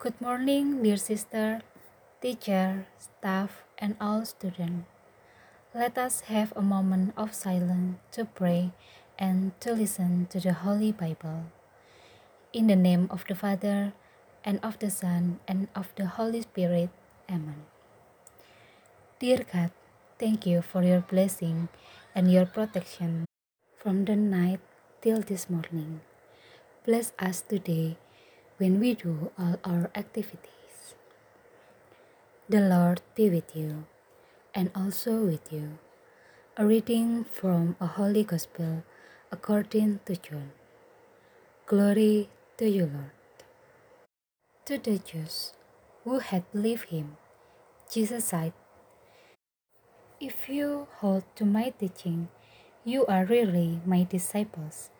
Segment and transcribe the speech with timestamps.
[0.00, 1.60] Good morning, dear sister,
[2.24, 4.88] teacher, staff, and all students.
[5.76, 8.72] Let us have a moment of silence to pray
[9.20, 11.52] and to listen to the Holy Bible.
[12.56, 13.92] In the name of the Father,
[14.40, 16.88] and of the Son, and of the Holy Spirit.
[17.28, 17.68] Amen.
[19.20, 19.68] Dear God,
[20.16, 21.68] thank you for your blessing
[22.16, 23.28] and your protection
[23.76, 24.64] from the night
[25.04, 26.00] till this morning.
[26.88, 28.00] Bless us today
[28.60, 30.92] when we do all our activities.
[32.46, 33.84] The Lord be with you
[34.54, 35.78] and also with you.
[36.58, 38.84] A reading from a Holy Gospel
[39.32, 40.52] according to John.
[41.64, 43.16] Glory to you, Lord.
[44.66, 45.54] To the Jews
[46.04, 47.16] who had believed him,
[47.90, 48.52] Jesus said,
[50.20, 52.28] If you hold to my teaching,
[52.84, 54.90] you are really my disciples.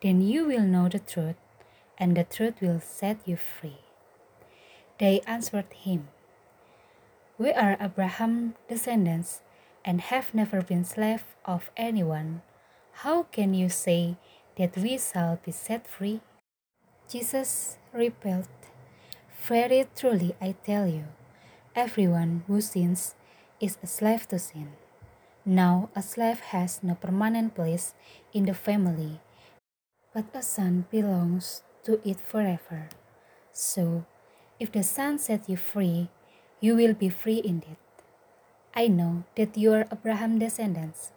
[0.00, 1.34] Then you will know the truth,
[2.00, 3.84] and the truth will set you free.
[4.98, 6.08] They answered him,
[7.38, 9.42] We are Abraham's descendants
[9.84, 12.40] and have never been slaves of anyone.
[13.04, 14.16] How can you say
[14.56, 16.20] that we shall be set free?
[17.08, 18.48] Jesus replied,
[19.46, 21.04] Very truly I tell you,
[21.74, 23.14] everyone who sins
[23.60, 24.72] is a slave to sin.
[25.44, 27.94] Now a slave has no permanent place
[28.32, 29.20] in the family,
[30.12, 32.88] but a son belongs to it forever.
[33.52, 34.04] So,
[34.58, 36.08] if the son set you free,
[36.60, 37.76] you will be free indeed.
[38.74, 41.12] I know that you are Abraham's descendants,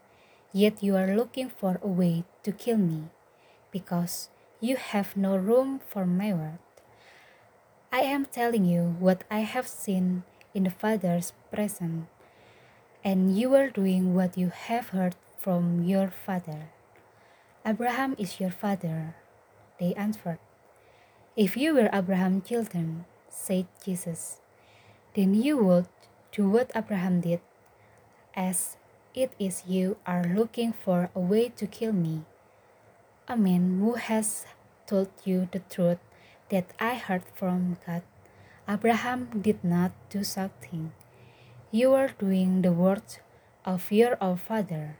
[0.52, 3.09] yet you are looking for a way to kill me,
[3.72, 6.59] because you have no room for my word.
[7.91, 10.23] I am telling you what I have seen
[10.56, 12.08] in the Father's presence,
[13.03, 16.69] and you are doing what you have heard from your father.
[17.66, 19.16] Abraham is your father,
[19.80, 20.39] they answered.
[21.35, 24.37] If you were Abraham's children, said Jesus,
[25.15, 25.89] then you would
[26.31, 27.41] do what Abraham did,
[28.35, 28.77] as
[29.15, 32.22] it is you are looking for a way to kill me,
[33.27, 34.45] a man who has
[34.85, 35.97] told you the truth
[36.49, 38.03] that I heard from God.
[38.69, 40.93] Abraham did not do something.
[41.72, 43.17] You are doing the words
[43.66, 44.97] of your own father.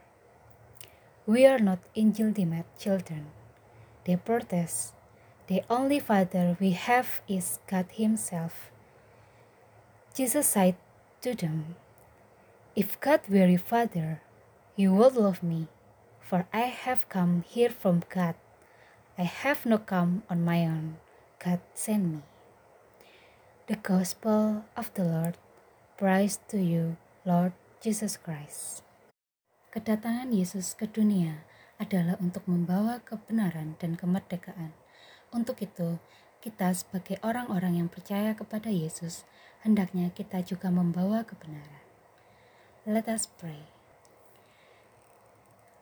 [1.26, 3.30] We are not illegitimate children.
[4.04, 4.94] They protest.
[5.44, 8.72] The only father we have is God Himself.
[10.16, 10.72] Jesus said
[11.20, 11.76] to them,
[12.72, 14.24] If God were your father,
[14.72, 15.68] you would love me,
[16.24, 18.40] for I have come here from God.
[19.20, 20.96] I have not come on my own.
[21.36, 22.20] God sent me.
[23.68, 25.36] The Gospel of the Lord.
[26.00, 26.96] Praise to you,
[27.28, 27.52] Lord
[27.84, 28.80] Jesus Christ.
[29.76, 31.44] Kedatangan Yesus ke dunia
[31.76, 34.83] adalah untuk membawa kebenaran dan kemerdekaan.
[35.34, 35.98] Untuk itu,
[36.38, 39.26] kita sebagai orang-orang yang percaya kepada Yesus,
[39.66, 41.82] hendaknya kita juga membawa kebenaran.
[42.86, 43.66] Let us pray.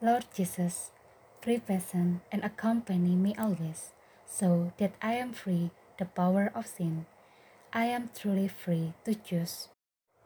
[0.00, 0.96] Lord Jesus,
[1.44, 3.92] be present and accompany me always,
[4.24, 5.68] so that I am free
[6.00, 7.04] the power of sin.
[7.76, 9.68] I am truly free to choose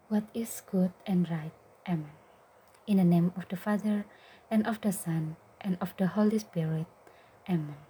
[0.06, 1.56] what is good and right.
[1.90, 2.14] Amen.
[2.86, 4.06] In the name of the Father,
[4.54, 6.86] and of the Son, and of the Holy Spirit.
[7.50, 7.85] Amen.